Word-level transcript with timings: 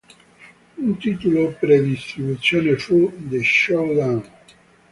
Un 0.79 0.97
titolo 0.97 1.53
pre-distribuzione 1.59 2.75
fu 2.75 3.13
"The 3.29 3.43
Showdown". 3.43 4.29